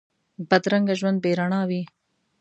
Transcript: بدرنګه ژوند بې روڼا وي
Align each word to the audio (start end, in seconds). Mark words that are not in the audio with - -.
بدرنګه 0.49 0.93
ژوند 0.99 1.17
بې 1.23 1.31
روڼا 1.39 1.61
وي 1.69 1.81